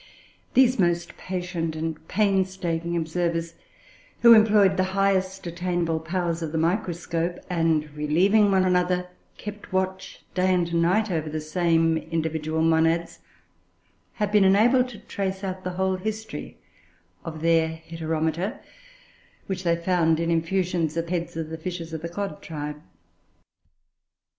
[0.55, 3.53] These most patient and painstaking observers,
[4.21, 10.25] who employed the highest attainable powers of the microscope and, relieving one another, kept watch
[10.33, 13.19] day and night over the same individual monads,
[14.13, 16.57] have been enabled to trace out the whole history
[17.23, 18.57] of their Heteromita;
[19.45, 22.81] which they found in infusions of the heads of fishes of the Cod tribe.